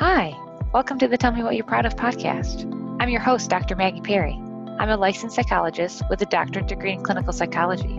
[0.00, 0.32] Hi,
[0.72, 2.72] welcome to the Tell Me What You're Proud of podcast.
[3.00, 3.74] I'm your host, Dr.
[3.74, 4.34] Maggie Perry.
[4.78, 7.96] I'm a licensed psychologist with a doctorate degree in clinical psychology.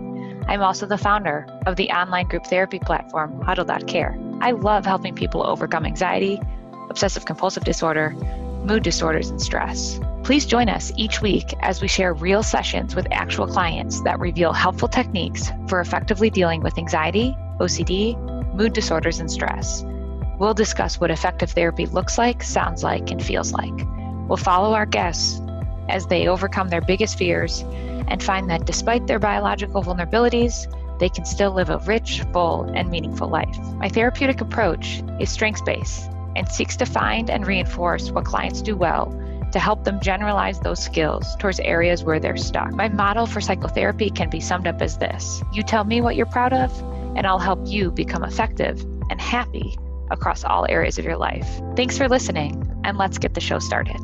[0.48, 4.18] I'm also the founder of the online group therapy platform Huddle.care.
[4.40, 6.40] I love helping people overcome anxiety,
[6.90, 8.12] obsessive compulsive disorder,
[8.64, 10.00] mood disorders, and stress.
[10.24, 14.54] Please join us each week as we share real sessions with actual clients that reveal
[14.54, 18.18] helpful techniques for effectively dealing with anxiety, OCD,
[18.56, 19.84] mood disorders, and stress.
[20.40, 23.74] We'll discuss what effective therapy looks like, sounds like, and feels like.
[24.30, 25.42] We'll follow our guests
[25.90, 27.66] as they overcome their biggest fears
[28.08, 30.66] and find that despite their biological vulnerabilities,
[30.98, 33.58] they can still live a rich, full, and meaningful life.
[33.76, 38.78] My therapeutic approach is strengths based and seeks to find and reinforce what clients do
[38.78, 39.08] well
[39.52, 42.72] to help them generalize those skills towards areas where they're stuck.
[42.72, 46.28] My model for psychotherapy can be summed up as this You tell me what you're
[46.28, 46.72] proud of,
[47.18, 49.76] and I'll help you become effective and happy
[50.12, 51.48] across all areas of your life.
[51.76, 53.98] Thanks for listening, and let's get the show started.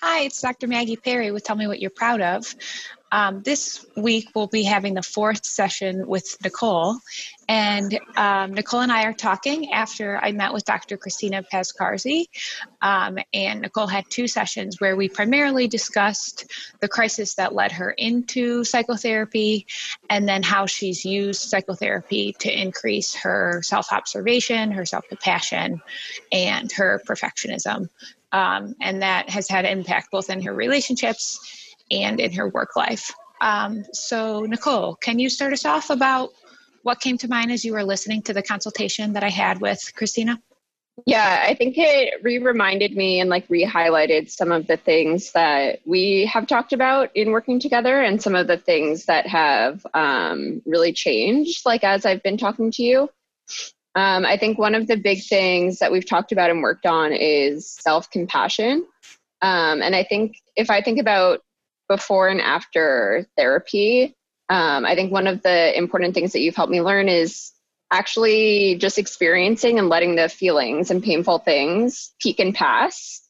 [0.00, 0.68] Hi, it's Dr.
[0.68, 2.54] Maggie Perry with Tell Me What You're Proud of.
[3.10, 6.98] Um, this week we'll be having the fourth session with Nicole,
[7.48, 10.98] and um, Nicole and I are talking after I met with Dr.
[10.98, 12.26] Christina Pazkarzi.
[12.82, 17.90] Um, and Nicole had two sessions where we primarily discussed the crisis that led her
[17.90, 19.66] into psychotherapy
[20.10, 25.80] and then how she's used psychotherapy to increase her self observation, her self compassion,
[26.30, 27.88] and her perfectionism.
[28.30, 33.12] Um, and that has had impact both in her relationships and in her work life.
[33.40, 36.30] Um, so, Nicole, can you start us off about
[36.82, 39.92] what came to mind as you were listening to the consultation that I had with
[39.94, 40.40] Christina?
[41.06, 45.32] Yeah, I think it re reminded me and like re highlighted some of the things
[45.32, 49.86] that we have talked about in working together and some of the things that have
[49.94, 53.08] um, really changed, like as I've been talking to you.
[53.94, 57.12] Um, I think one of the big things that we've talked about and worked on
[57.12, 58.86] is self compassion.
[59.40, 61.40] Um, and I think if I think about
[61.88, 64.14] before and after therapy,
[64.48, 67.52] um, I think one of the important things that you've helped me learn is
[67.90, 73.22] actually just experiencing and letting the feelings and painful things peak and pass.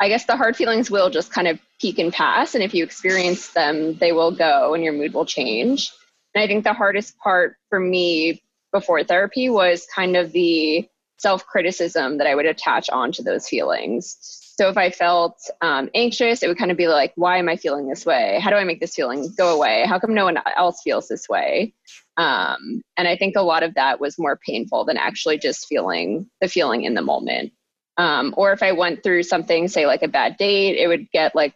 [0.00, 2.54] I guess the hard feelings will just kind of peak and pass.
[2.54, 5.92] And if you experience them, they will go and your mood will change.
[6.34, 10.88] And I think the hardest part for me before therapy was kind of the
[11.18, 14.16] self criticism that I would attach onto those feelings.
[14.56, 17.56] So if I felt um, anxious, it would kind of be like, why am I
[17.56, 18.38] feeling this way?
[18.42, 19.84] How do I make this feeling go away?
[19.86, 21.72] How come no one else feels this way?
[22.16, 26.28] Um, and I think a lot of that was more painful than actually just feeling
[26.40, 27.52] the feeling in the moment.
[27.96, 31.34] Um, or if I went through something, say like a bad date, it would get
[31.34, 31.54] like,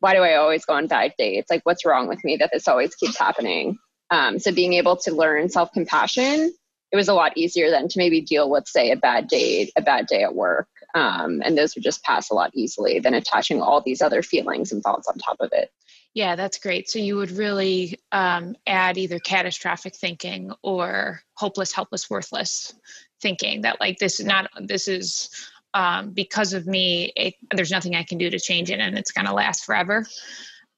[0.00, 1.50] why do I always go on bad dates?
[1.50, 3.78] Like, what's wrong with me that this always keeps happening?
[4.10, 6.52] Um, so being able to learn self compassion,
[6.92, 9.82] it was a lot easier than to maybe deal with, say, a bad day, a
[9.82, 10.68] bad day at work.
[10.96, 14.72] Um, and those would just pass a lot easily than attaching all these other feelings
[14.72, 15.70] and thoughts on top of it.
[16.14, 16.88] Yeah, that's great.
[16.88, 22.72] So you would really um, add either catastrophic thinking or hopeless, helpless, worthless
[23.20, 25.28] thinking that like this is not this is
[25.74, 27.12] um, because of me.
[27.14, 30.06] It, there's nothing I can do to change it, and it's going to last forever.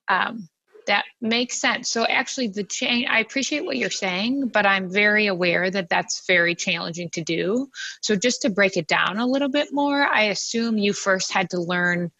[0.08, 0.48] Um,
[0.88, 1.90] that makes sense.
[1.90, 3.06] So actually, the change.
[3.08, 7.68] I appreciate what you're saying, but I'm very aware that that's very challenging to do.
[8.02, 11.50] So just to break it down a little bit more, I assume you first had
[11.50, 12.10] to learn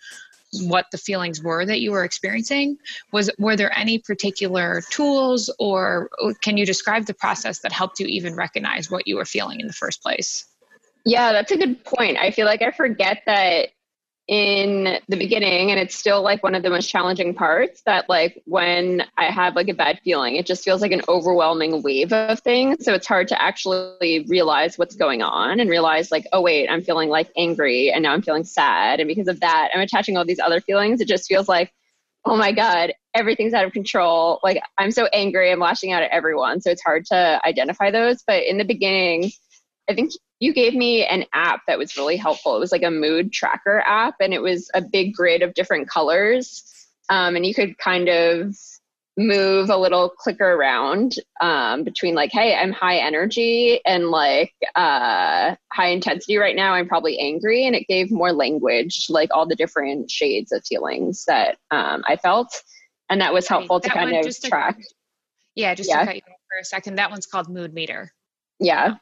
[0.62, 2.78] what the feelings were that you were experiencing
[3.12, 8.00] was were there any particular tools or oh, can you describe the process that helped
[8.00, 10.46] you even recognize what you were feeling in the first place
[11.04, 13.68] yeah that's a good point i feel like i forget that
[14.28, 18.42] in the beginning and it's still like one of the most challenging parts that like
[18.44, 22.38] when i have like a bad feeling it just feels like an overwhelming wave of
[22.40, 22.84] things.
[22.84, 26.82] So it's hard to actually realize what's going on and realize like oh wait i'm
[26.82, 29.00] feeling like angry and now i'm feeling sad.
[29.00, 31.00] And because of that i'm attaching all these other feelings.
[31.00, 31.72] It just feels like
[32.26, 34.40] oh my god everything's out of control.
[34.42, 36.60] Like i'm so angry i'm lashing out at everyone.
[36.60, 38.22] So it's hard to identify those.
[38.26, 39.30] But in the beginning
[39.88, 42.56] i think you gave me an app that was really helpful.
[42.56, 45.88] It was like a mood tracker app, and it was a big grid of different
[45.88, 46.64] colors.
[47.08, 48.54] Um, and you could kind of
[49.16, 55.56] move a little clicker around um, between like, hey, I'm high energy and like uh,
[55.72, 56.74] high intensity right now.
[56.74, 61.24] I'm probably angry, and it gave more language, like all the different shades of feelings
[61.24, 62.62] that um, I felt,
[63.10, 64.78] and that was helpful that to kind of track.
[65.56, 66.00] yeah, just yeah.
[66.00, 66.96] to cut you for a second.
[66.96, 68.12] That one's called Mood Meter.
[68.60, 68.96] Yeah.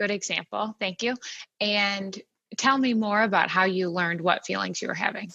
[0.00, 0.74] Good example.
[0.80, 1.14] Thank you.
[1.60, 2.18] And
[2.56, 5.30] tell me more about how you learned what feelings you were having.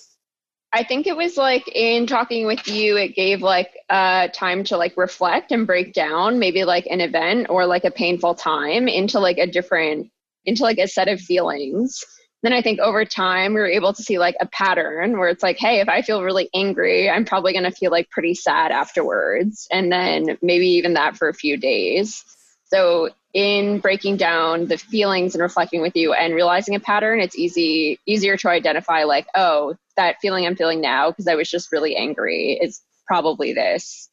[0.74, 4.78] I think it was like in talking with you, it gave like uh, time to
[4.78, 9.20] like reflect and break down maybe like an event or like a painful time into
[9.20, 10.10] like a different,
[10.44, 12.04] into like a set of feelings
[12.46, 15.42] then I think over time we were able to see like a pattern where it's
[15.42, 18.72] like, hey, if I feel really angry, I'm probably going to feel like pretty sad
[18.72, 19.68] afterwards.
[19.72, 22.24] And then maybe even that for a few days.
[22.66, 27.38] So in breaking down the feelings and reflecting with you and realizing a pattern, it's
[27.38, 31.74] easy easier to identify like, oh, that feeling I'm feeling now because I was just
[31.74, 34.10] really angry is probably this.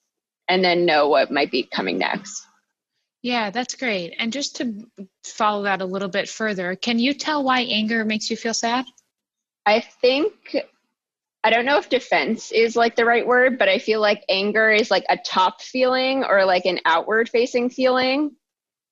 [0.49, 2.45] And then know what might be coming next.
[3.23, 4.13] Yeah, that's great.
[4.19, 4.85] And just to
[5.25, 8.85] follow that a little bit further, can you tell why anger makes you feel sad?
[9.65, 10.33] I think
[11.45, 14.71] I don't know if defense is like the right word, but I feel like anger
[14.73, 18.33] is like a top feeling or like an outward facing feeling,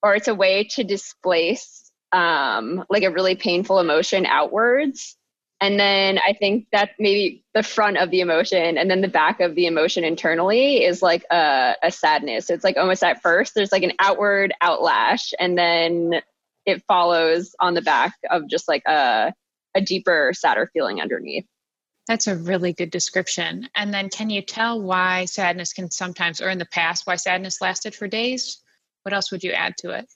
[0.03, 5.17] or it's a way to displace um, like a really painful emotion outwards.
[5.61, 9.41] And then I think that maybe the front of the emotion and then the back
[9.41, 12.49] of the emotion internally is like a, a sadness.
[12.49, 16.23] It's like almost at first there's like an outward outlash and then
[16.65, 19.35] it follows on the back of just like a,
[19.75, 21.47] a deeper, sadder feeling underneath.
[22.07, 23.69] That's a really good description.
[23.75, 27.61] And then can you tell why sadness can sometimes, or in the past, why sadness
[27.61, 28.63] lasted for days?
[29.03, 30.09] What else would you add to it?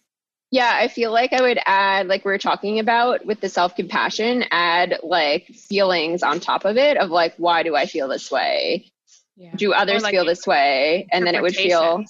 [0.51, 3.75] Yeah, I feel like I would add, like we are talking about with the self
[3.75, 8.31] compassion, add like feelings on top of it of like, why do I feel this
[8.31, 8.93] way?
[9.37, 9.51] Yeah.
[9.57, 11.09] Do others like feel this way?
[11.11, 12.05] And then it would feel,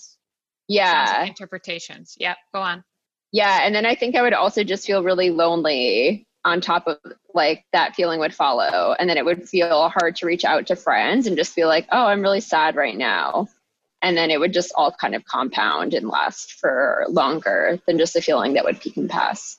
[0.69, 1.21] yeah.
[1.21, 2.17] Like interpretations.
[2.19, 2.37] Yep.
[2.53, 2.85] Go on.
[3.33, 3.61] Yeah.
[3.63, 6.99] And then I think I would also just feel really lonely on top of
[7.33, 8.95] like that feeling would follow.
[8.99, 11.87] And then it would feel hard to reach out to friends and just feel like,
[11.91, 13.49] oh, I'm really sad right now
[14.05, 18.15] and then it would just all kind of compound and last for longer than just
[18.15, 19.57] a feeling that would peak and pass.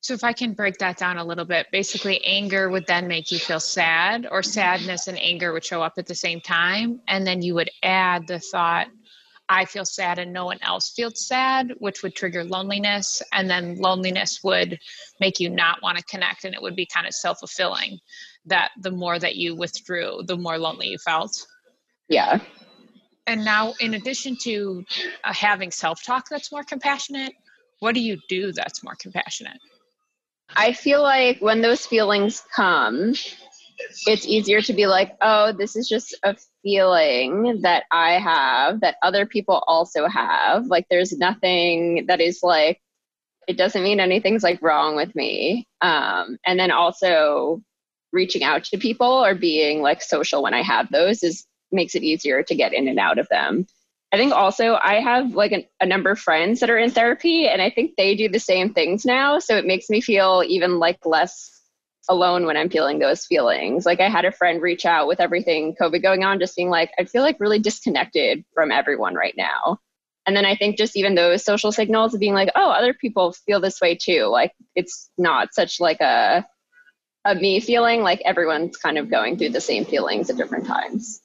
[0.00, 3.30] So, if I can break that down a little bit, basically, anger would then make
[3.30, 7.02] you feel sad, or sadness and anger would show up at the same time.
[7.06, 8.88] And then you would add the thought,
[9.48, 13.22] I feel sad and no one else feels sad, which would trigger loneliness.
[13.32, 14.78] And then loneliness would
[15.20, 18.00] make you not want to connect, and it would be kind of self fulfilling
[18.46, 21.46] that the more that you withdrew, the more lonely you felt.
[22.08, 22.40] Yeah
[23.26, 24.84] and now in addition to
[25.24, 27.32] uh, having self-talk that's more compassionate
[27.82, 29.58] what do you do that's more compassionate?
[30.54, 33.14] I feel like when those feelings come
[34.06, 38.94] it's easier to be like oh this is just a feeling that i have that
[39.02, 40.66] other people also have.
[40.66, 42.80] Like there's nothing that is like
[43.48, 45.66] it doesn't mean anything's like wrong with me.
[45.80, 47.60] Um, and then also
[48.12, 52.02] reaching out to people or being like social when i have those is makes it
[52.02, 53.66] easier to get in and out of them.
[54.12, 57.48] I think also I have like an, a number of friends that are in therapy
[57.48, 59.38] and I think they do the same things now.
[59.38, 61.62] So it makes me feel even like less
[62.08, 63.86] alone when I'm feeling those feelings.
[63.86, 66.90] Like I had a friend reach out with everything COVID going on, just being like,
[66.98, 69.78] I feel like really disconnected from everyone right now.
[70.26, 73.32] And then I think just even those social signals of being like, oh, other people
[73.32, 74.26] feel this way too.
[74.26, 76.46] Like it's not such like a
[77.24, 81.21] a me feeling, like everyone's kind of going through the same feelings at different times.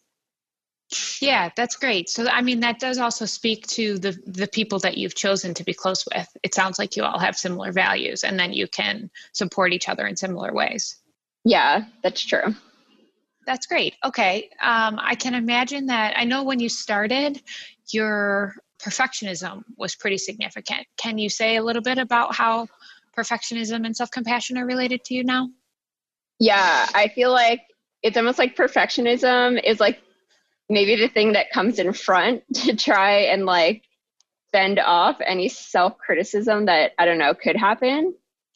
[1.21, 2.09] Yeah, that's great.
[2.09, 5.63] So I mean that does also speak to the the people that you've chosen to
[5.63, 6.27] be close with.
[6.43, 10.07] It sounds like you all have similar values and then you can support each other
[10.07, 10.95] in similar ways.
[11.43, 12.55] Yeah, that's true.
[13.45, 13.95] That's great.
[14.03, 14.49] Okay.
[14.61, 16.13] Um, I can imagine that.
[16.17, 17.41] I know when you started,
[17.91, 20.85] your perfectionism was pretty significant.
[20.97, 22.67] Can you say a little bit about how
[23.17, 25.49] perfectionism and self compassion are related to you now?
[26.39, 27.61] Yeah, I feel like
[28.03, 29.99] it's almost like perfectionism is like
[30.69, 33.83] maybe the thing that comes in front to try and like
[34.51, 38.13] fend off any self criticism that I don't know could happen.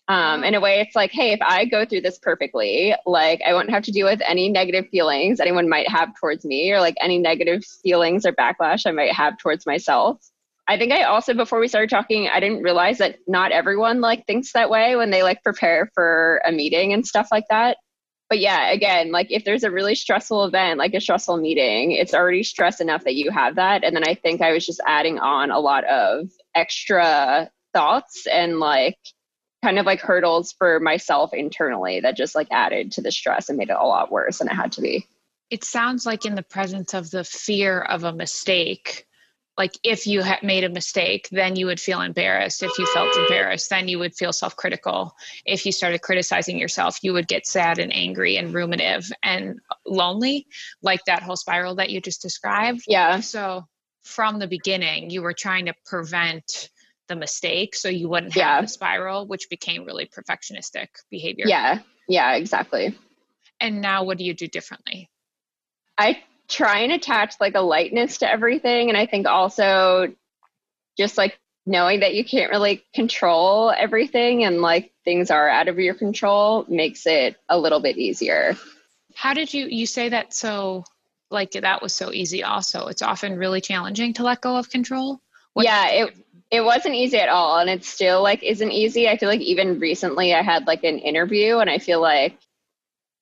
[0.07, 3.53] Um, in a way, it's like, hey, if I go through this perfectly, like I
[3.53, 6.95] won't have to deal with any negative feelings anyone might have towards me or like
[6.99, 10.19] any negative feelings or backlash I might have towards myself.
[10.67, 14.25] I think I also, before we started talking, I didn't realize that not everyone like
[14.25, 17.77] thinks that way when they like prepare for a meeting and stuff like that
[18.31, 22.13] but yeah, again, like if there's a really stressful event, like a stressful meeting, it's
[22.13, 23.83] already stress enough that you have that.
[23.83, 28.57] And then I think I was just adding on a lot of extra thoughts and
[28.61, 28.97] like
[29.65, 33.57] kind of like hurdles for myself internally that just like added to the stress and
[33.57, 35.05] made it a lot worse than it had to be.
[35.49, 39.07] It sounds like in the presence of the fear of a mistake,
[39.61, 42.63] like if you had made a mistake then you would feel embarrassed.
[42.63, 45.13] If you felt embarrassed then you would feel self-critical.
[45.45, 50.47] If you started criticizing yourself you would get sad and angry and ruminative and lonely
[50.81, 52.81] like that whole spiral that you just described.
[52.87, 53.19] Yeah.
[53.19, 53.67] So
[54.01, 56.69] from the beginning you were trying to prevent
[57.07, 58.61] the mistake so you wouldn't have yeah.
[58.61, 61.45] the spiral which became really perfectionistic behavior.
[61.47, 61.79] Yeah.
[62.07, 62.97] Yeah exactly.
[63.59, 65.07] And now what do you do differently?
[65.99, 68.89] I try and attach like a lightness to everything.
[68.89, 70.13] And I think also
[70.97, 75.79] just like knowing that you can't really control everything and like things are out of
[75.79, 78.57] your control makes it a little bit easier.
[79.15, 80.83] How did you you say that so
[81.29, 82.87] like that was so easy also.
[82.87, 85.21] It's often really challenging to let go of control.
[85.53, 86.15] What yeah, it
[86.49, 89.07] it wasn't easy at all and it still like isn't easy.
[89.07, 92.37] I feel like even recently I had like an interview and I feel like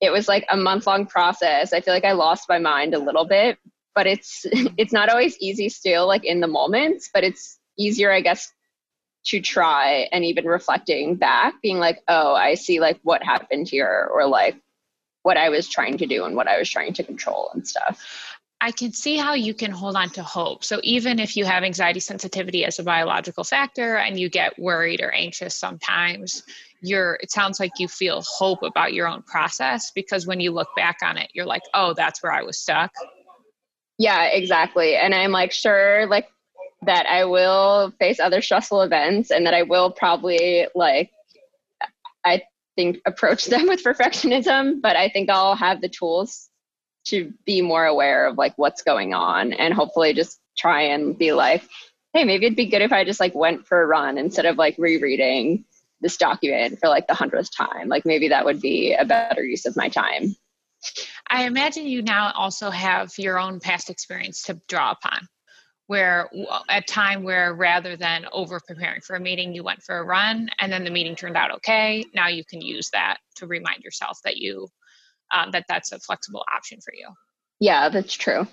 [0.01, 1.73] it was like a month long process.
[1.73, 3.57] I feel like I lost my mind a little bit,
[3.95, 4.45] but it's
[4.77, 8.51] it's not always easy still like in the moments, but it's easier I guess
[9.25, 14.09] to try and even reflecting back being like, "Oh, I see like what happened here
[14.13, 14.55] or like
[15.23, 18.37] what I was trying to do and what I was trying to control and stuff."
[18.61, 20.65] I can see how you can hold on to hope.
[20.65, 24.99] So even if you have anxiety sensitivity as a biological factor and you get worried
[25.01, 26.43] or anxious sometimes,
[26.81, 30.69] you're it sounds like you feel hope about your own process because when you look
[30.75, 32.91] back on it, you're like, "Oh, that's where I was stuck."
[33.97, 34.95] Yeah, exactly.
[34.95, 36.29] And I'm like, sure, like
[36.83, 41.11] that I will face other stressful events and that I will probably like
[42.23, 42.43] I
[42.75, 46.49] think approach them with perfectionism, but I think I'll have the tools
[47.05, 51.31] to be more aware of like what's going on and hopefully just try and be
[51.31, 51.63] like,
[52.13, 54.57] hey, maybe it'd be good if I just like went for a run instead of
[54.57, 55.65] like rereading
[56.01, 57.87] this document for like the hundredth time.
[57.87, 60.35] Like maybe that would be a better use of my time.
[61.27, 65.27] I imagine you now also have your own past experience to draw upon.
[65.87, 66.29] Where
[66.69, 70.03] at a time where rather than over preparing for a meeting, you went for a
[70.03, 72.05] run and then the meeting turned out okay.
[72.13, 74.67] Now you can use that to remind yourself that you
[75.31, 77.07] um, that that's a flexible option for you.
[77.59, 78.47] Yeah, that's true.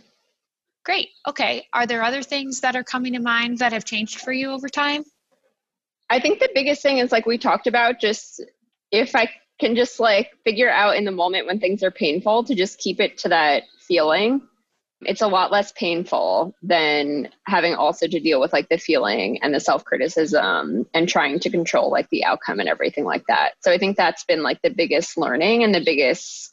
[0.85, 1.09] Great.
[1.27, 1.67] Okay.
[1.73, 4.69] Are there other things that are coming to mind that have changed for you over
[4.69, 5.05] time?
[6.09, 8.43] I think the biggest thing is like we talked about just
[8.91, 12.55] if I can just like figure out in the moment when things are painful to
[12.55, 14.43] just keep it to that feeling.
[15.03, 19.55] It's a lot less painful than having also to deal with like the feeling and
[19.55, 23.55] the self criticism and trying to control like the outcome and everything like that.
[23.61, 26.53] So I think that's been like the biggest learning and the biggest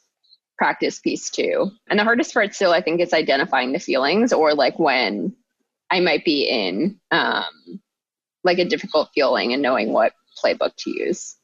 [0.58, 1.72] practice piece too.
[1.90, 5.36] And the hardest part still, I think, is identifying the feelings or like when
[5.90, 7.82] I might be in um,
[8.44, 11.38] like a difficult feeling and knowing what playbook to use.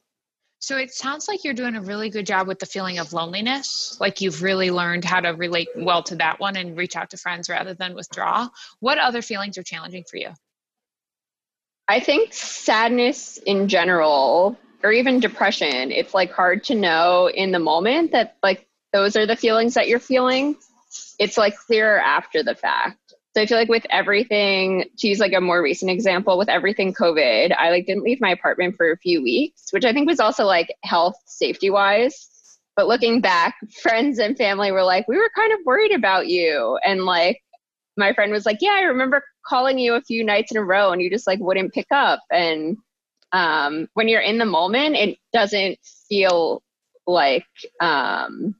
[0.61, 3.97] So it sounds like you're doing a really good job with the feeling of loneliness.
[4.01, 7.17] Like you've really learned how to relate well to that one and reach out to
[7.17, 8.49] friends rather than withdraw.
[8.81, 10.31] What other feelings are challenging for you?
[11.87, 17.59] I think sadness in general, or even depression, it's like hard to know in the
[17.59, 20.55] moment that like those are the feelings that you're feeling.
[21.17, 23.08] It's like clearer after the fact.
[23.39, 27.55] I feel like with everything, to use like a more recent example, with everything COVID,
[27.57, 30.45] I like didn't leave my apartment for a few weeks, which I think was also
[30.45, 32.27] like health safety wise.
[32.75, 36.77] But looking back, friends and family were like, we were kind of worried about you.
[36.83, 37.41] And like
[37.97, 40.91] my friend was like, yeah, I remember calling you a few nights in a row
[40.91, 42.21] and you just like wouldn't pick up.
[42.31, 42.77] And
[43.31, 46.63] um, when you're in the moment, it doesn't feel
[47.05, 47.45] like
[47.81, 48.55] um,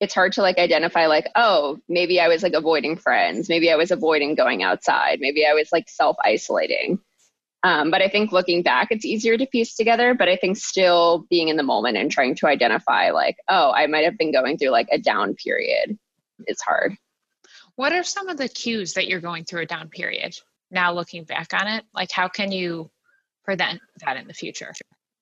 [0.00, 3.48] it's hard to like identify like oh maybe i was like avoiding friends.
[3.48, 5.18] Maybe i was avoiding going outside.
[5.20, 7.00] Maybe i was like self isolating
[7.62, 11.26] um, but i think looking back it's easier to piece together but i think still
[11.28, 14.56] being in the moment and trying to identify like oh i might have been going
[14.56, 15.98] through like a down period
[16.46, 16.96] is hard.
[17.74, 20.36] What are some of the cues that you're going through a down period
[20.70, 21.84] now looking back on it?
[21.94, 22.90] Like how can you
[23.44, 24.72] prevent that in the future?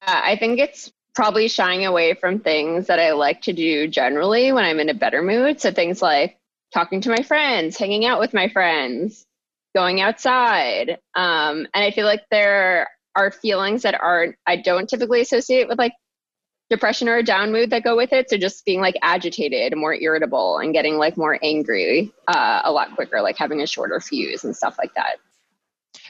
[0.06, 4.52] Uh, i think it's probably shying away from things that I like to do generally
[4.52, 5.60] when I'm in a better mood.
[5.60, 6.38] So things like
[6.74, 9.24] talking to my friends, hanging out with my friends,
[9.74, 10.98] going outside.
[11.14, 15.78] Um, and I feel like there are feelings that aren't, I don't typically associate with
[15.78, 15.94] like
[16.68, 18.28] depression or a down mood that go with it.
[18.28, 22.94] So just being like agitated, more irritable, and getting like more angry uh, a lot
[22.94, 25.16] quicker, like having a shorter fuse and stuff like that.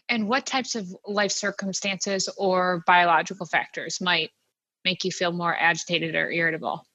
[0.08, 4.30] And what types of life circumstances or biological factors might
[4.86, 6.86] make you feel more agitated or irritable?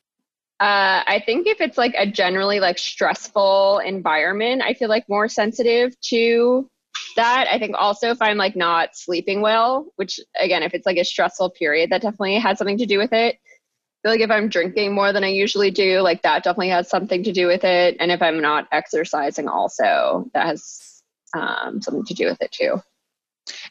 [0.61, 5.27] Uh, I think if it's like a generally like stressful environment, I feel like more
[5.27, 6.69] sensitive to
[7.15, 7.47] that.
[7.51, 11.03] I think also if I'm like not sleeping well, which again, if it's like a
[11.03, 13.35] stressful period, that definitely has something to do with it.
[13.35, 16.89] I feel like if I'm drinking more than I usually do, like that definitely has
[16.89, 17.97] something to do with it.
[17.99, 21.01] And if I'm not exercising, also that has
[21.35, 22.81] um, something to do with it too.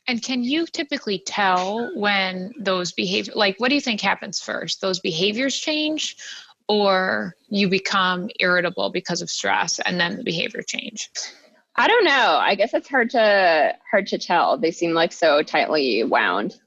[0.06, 4.80] And can you typically tell when those behavior like what do you think happens first?
[4.80, 6.16] Those behaviors change
[6.68, 11.10] or you become irritable because of stress and then the behavior change?
[11.76, 12.38] I don't know.
[12.40, 14.58] I guess it's hard to hard to tell.
[14.58, 16.58] They seem like so tightly wound.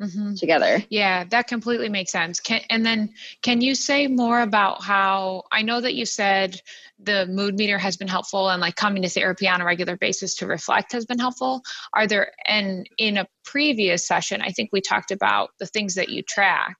[0.00, 0.34] Mm-hmm.
[0.34, 0.82] together.
[0.88, 2.40] Yeah, that completely makes sense.
[2.40, 6.60] Can, and then can you say more about how I know that you said
[6.98, 10.36] the mood meter has been helpful and like coming to therapy on a regular basis
[10.36, 11.62] to reflect has been helpful.
[11.92, 16.08] Are there and in a previous session, I think we talked about the things that
[16.08, 16.76] you track.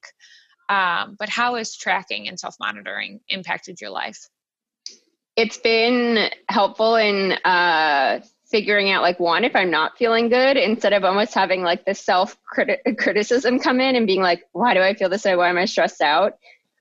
[0.68, 4.28] Um, but how has tracking and self monitoring impacted your life?
[5.36, 10.92] It's been helpful in uh, figuring out like one if i'm not feeling good instead
[10.92, 12.36] of almost having like the self
[12.98, 15.36] criticism come in and being like why do i feel this way?
[15.36, 16.34] Why am i stressed out?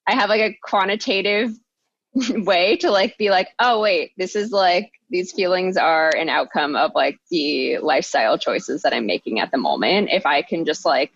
[0.07, 1.51] I have like a quantitative
[2.29, 6.75] way to like be like oh wait this is like these feelings are an outcome
[6.75, 10.09] of like the lifestyle choices that i'm making at the moment.
[10.11, 11.11] If i can just like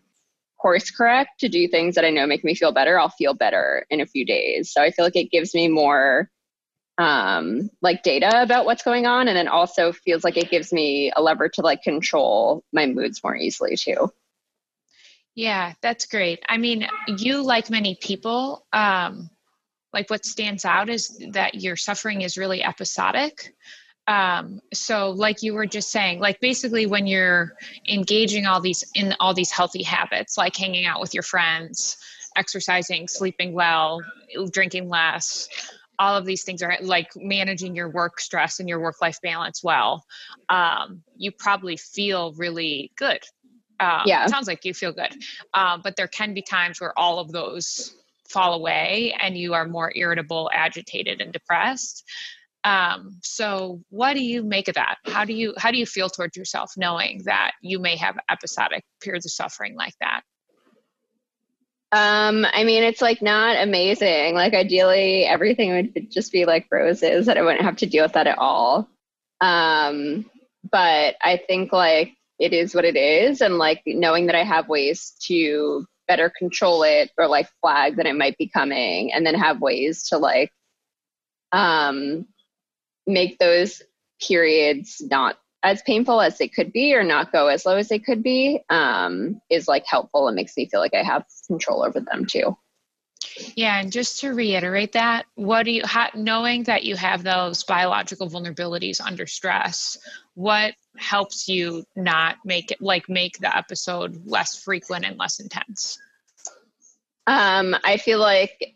[0.62, 3.86] course correct to do things that i know make me feel better i'll feel better
[3.89, 4.72] in a few days.
[4.72, 6.29] So i feel like it gives me more
[6.97, 9.27] um, like data about what's going on.
[9.27, 13.23] And then also feels like it gives me a lever to like control my moods
[13.23, 14.12] more easily too.
[15.35, 16.43] Yeah that's great.
[16.47, 19.29] I mean you like many people um,
[19.91, 23.55] like what stands out is that your suffering is really episodic.
[24.05, 27.53] Um, so like you were just saying like basically when you're
[27.88, 31.97] engaging all these in all these healthy habits like hanging out with your friends
[32.35, 34.01] exercising sleeping well
[34.51, 35.47] drinking less
[36.03, 39.63] all of these things are like managing your work stress and your work life balance
[39.63, 40.03] well
[40.50, 43.19] um, you probably feel really good.
[43.79, 44.25] Um, yeah.
[44.27, 45.13] sounds like you feel good.
[45.53, 47.95] Um, but there can be times where all of those
[48.29, 52.03] fall away and you are more irritable agitated and depressed.
[52.63, 54.95] Um, so what do you make of that?
[55.05, 58.86] How do you how do you feel towards yourself knowing that you may have episodic
[59.01, 60.22] periods of suffering like that
[61.93, 64.33] um, I mean, it's like not amazing.
[64.33, 68.13] Like ideally, everything would just be like roses that I wouldn't have to deal with
[68.13, 68.89] that at all.
[69.41, 70.25] Um,
[70.71, 74.67] but I think like it is what it is, and like knowing that I have
[74.67, 79.35] ways to better control it or like flag that it might be coming, and then
[79.35, 80.51] have ways to like
[81.51, 82.25] um,
[83.05, 83.83] make those
[84.19, 88.00] periods not as painful as they could be or not go as low as they
[88.00, 92.01] could be um, is like helpful and makes me feel like I have control over
[92.01, 92.58] them too.
[93.55, 97.64] Yeah, and just to reiterate that, what do you ha- knowing that you have those
[97.64, 99.98] biological vulnerabilities under stress?
[100.35, 105.98] What helps you not make it like make the episode less frequent and less intense?
[107.25, 108.75] Um, I feel like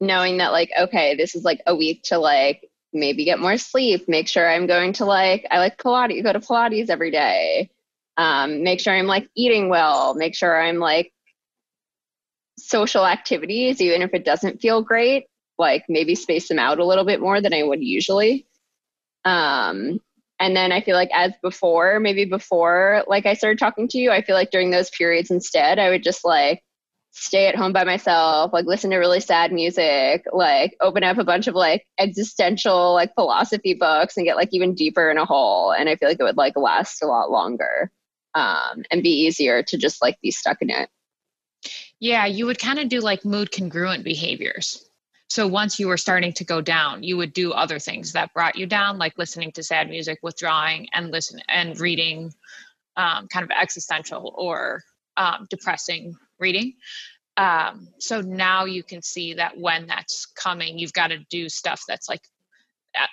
[0.00, 4.08] knowing that like okay, this is like a week to like maybe get more sleep
[4.08, 7.70] make sure i'm going to like i like pilates go to pilates every day.
[8.16, 11.12] Um, make sure i'm like eating well make sure i'm like
[12.58, 15.26] social activities even if it doesn't feel great
[15.58, 18.46] like maybe space them out a little bit more than i would usually.
[19.24, 20.00] Um,
[20.40, 24.10] and then i feel like as before maybe before like i started talking to you
[24.10, 26.62] i feel like during those periods instead i would just like
[27.12, 31.24] stay at home by myself, like listen to really sad music, like open up a
[31.24, 35.72] bunch of like existential like philosophy books and get like even deeper in a hole.
[35.72, 37.90] And I feel like it would like last a lot longer
[38.34, 40.88] um, and be easier to just like be stuck in it.
[41.98, 44.86] Yeah, you would kind of do like mood congruent behaviors.
[45.28, 48.56] So once you were starting to go down, you would do other things that brought
[48.56, 52.32] you down, like listening to sad music, withdrawing, and listen and reading
[52.96, 54.82] um, kind of existential or
[55.16, 56.74] um, depressing reading.
[57.36, 61.82] Um, so now you can see that when that's coming, you've got to do stuff
[61.86, 62.22] that's like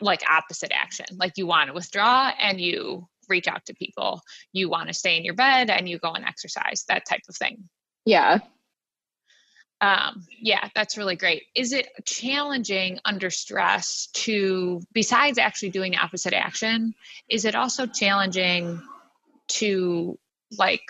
[0.01, 1.05] like opposite action.
[1.17, 4.21] Like you want to withdraw and you reach out to people.
[4.51, 6.83] You want to stay in your bed and you go and exercise.
[6.87, 7.69] That type of thing.
[8.05, 8.39] Yeah.
[9.79, 11.43] Um, yeah, that's really great.
[11.55, 16.95] Is it challenging under stress to, besides actually doing the opposite action,
[17.29, 18.81] is it also challenging
[19.49, 20.17] to
[20.57, 20.81] like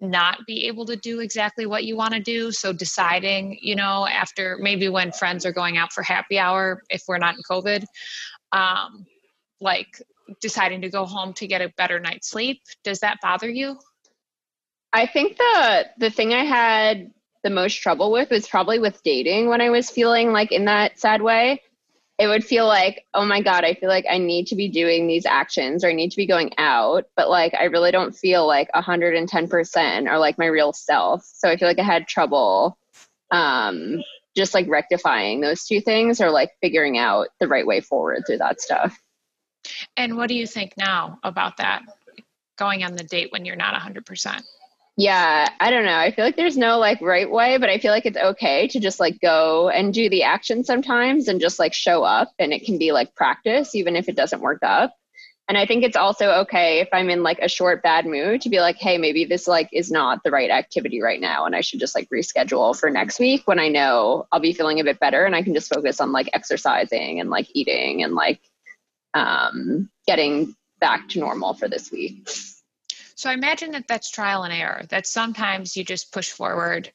[0.00, 2.52] not be able to do exactly what you want to do.
[2.52, 7.02] So deciding, you know, after maybe when friends are going out for happy hour, if
[7.06, 7.84] we're not in COVID,
[8.52, 9.06] um,
[9.60, 10.02] like
[10.40, 12.62] deciding to go home to get a better night's sleep.
[12.82, 13.78] Does that bother you?
[14.92, 19.48] I think the the thing I had the most trouble with was probably with dating
[19.48, 21.62] when I was feeling like in that sad way
[22.20, 25.06] it would feel like, oh my God, I feel like I need to be doing
[25.06, 28.46] these actions or I need to be going out, but like I really don't feel
[28.46, 31.24] like 110% or like my real self.
[31.24, 32.76] So I feel like I had trouble
[33.30, 34.02] um,
[34.36, 38.38] just like rectifying those two things or like figuring out the right way forward through
[38.38, 39.00] that stuff.
[39.96, 41.84] And what do you think now about that?
[42.58, 44.42] Going on the date when you're not 100%?
[45.00, 45.96] Yeah i don't know.
[45.96, 48.80] I feel like there's no like right way but i feel like it's okay to
[48.80, 52.64] just like go and do the action sometimes and just like show up and it
[52.64, 54.94] can be like practice even if it doesn't work up.
[55.48, 58.50] And i think it's also okay if i'm in like a short bad mood to
[58.50, 61.60] be like hey maybe this like is not the right activity right now and i
[61.60, 65.00] should just like reschedule for next week when i know i'll be feeling a bit
[65.00, 68.40] better and i can just focus on like exercising and like eating and like
[69.14, 72.28] um getting back to normal for this week
[73.20, 76.90] so I imagine that that's trial and error, that sometimes you just push forward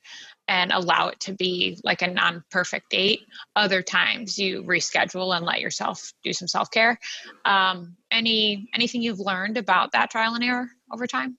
[0.47, 3.19] and allow it to be like a non perfect date.
[3.55, 6.99] Other times you reschedule and let yourself do some self care.
[7.45, 11.37] Um, any anything you've learned about that trial and error over time?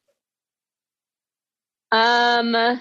[1.91, 2.81] Um,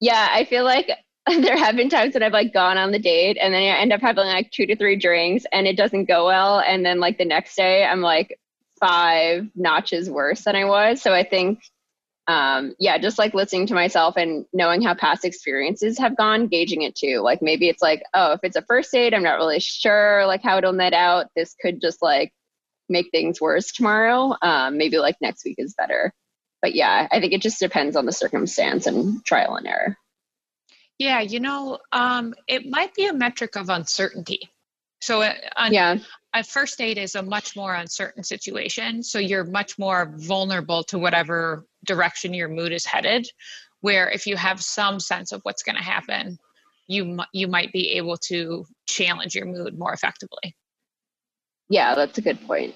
[0.00, 0.90] yeah, I feel like
[1.26, 3.92] there have been times that I've like gone on the date and then I end
[3.92, 6.60] up having like two to three drinks and it doesn't go well.
[6.60, 8.38] And then like the next day I'm like,
[8.80, 11.02] five notches worse than I was.
[11.02, 11.62] So I think,
[12.28, 16.82] um, yeah, just like listening to myself and knowing how past experiences have gone, gauging
[16.82, 17.20] it too.
[17.20, 20.42] Like maybe it's like, oh, if it's a first date, I'm not really sure like
[20.42, 21.26] how it'll net out.
[21.36, 22.32] This could just like
[22.88, 24.34] make things worse tomorrow.
[24.42, 26.12] Um, maybe like next week is better.
[26.62, 29.96] But yeah, I think it just depends on the circumstance and trial and error.
[30.98, 34.50] Yeah, you know, um, it might be a metric of uncertainty.
[35.00, 35.34] So, uh,
[35.70, 35.98] yeah,
[36.36, 40.98] a first date is a much more uncertain situation so you're much more vulnerable to
[40.98, 43.26] whatever direction your mood is headed
[43.80, 46.38] where if you have some sense of what's going to happen
[46.88, 50.54] you you might be able to challenge your mood more effectively.
[51.68, 52.74] Yeah that's a good point.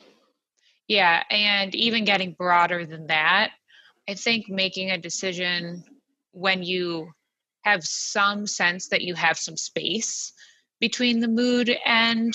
[0.89, 3.51] Yeah and even getting broader than that
[4.09, 5.85] i think making a decision
[6.33, 7.11] when you
[7.63, 10.33] have some sense that you have some space
[10.81, 12.35] between the mood and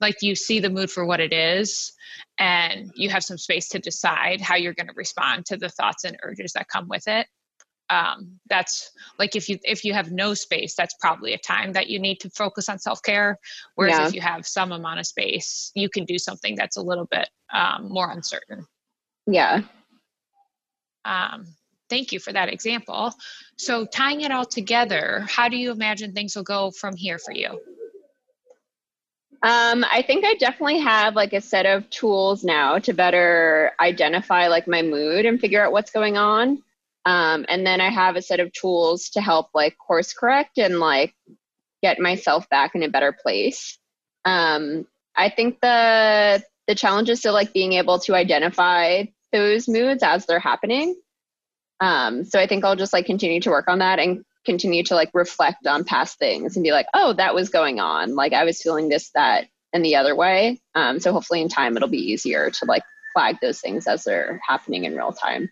[0.00, 1.92] like you see the mood for what it is
[2.38, 6.04] and you have some space to decide how you're going to respond to the thoughts
[6.04, 7.26] and urges that come with it.
[7.88, 11.86] Um, that's like if you if you have no space that's probably a time that
[11.86, 13.38] you need to focus on self-care
[13.76, 14.08] whereas yeah.
[14.08, 17.28] if you have some amount of space you can do something that's a little bit
[17.54, 18.66] um, more uncertain.
[19.28, 19.60] Yeah.
[21.04, 21.46] Um,
[21.88, 23.14] thank you for that example.
[23.56, 27.32] So tying it all together how do you imagine things will go from here for
[27.32, 27.60] you
[29.42, 34.48] um, I think I definitely have like a set of tools now to better identify
[34.48, 36.62] like my mood and figure out what's going on.
[37.04, 40.80] Um, and then I have a set of tools to help like course correct and
[40.80, 41.14] like
[41.82, 43.78] get myself back in a better place.
[44.24, 50.02] Um, I think the the challenge is still like being able to identify those moods
[50.02, 50.96] as they're happening.
[51.80, 54.94] Um, so I think I'll just like continue to work on that and continue to
[54.94, 58.14] like reflect on past things and be like, oh, that was going on.
[58.14, 60.62] Like I was feeling this, that, and the other way.
[60.74, 62.82] Um, so hopefully in time it'll be easier to like
[63.12, 65.50] flag those things as they're happening in real time.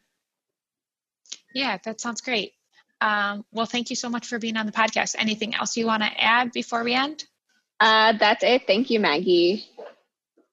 [1.54, 2.52] Yeah, that sounds great.
[3.00, 5.14] Um, well, thank you so much for being on the podcast.
[5.18, 7.24] Anything else you want to add before we end?
[7.80, 8.66] Uh, that's it.
[8.66, 9.66] Thank you, Maggie.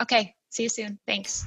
[0.01, 0.36] Okay.
[0.49, 0.99] See you soon.
[1.08, 1.45] Thanks.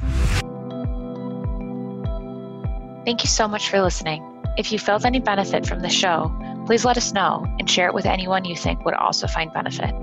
[3.04, 4.24] Thank you so much for listening.
[4.56, 6.34] If you felt any benefit from the show,
[6.66, 9.94] please let us know and share it with anyone you think would also find benefit.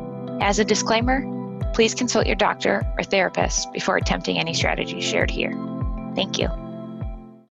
[0.41, 1.25] As a disclaimer,
[1.73, 5.53] please consult your doctor or therapist before attempting any strategies shared here.
[6.15, 6.60] Thank you.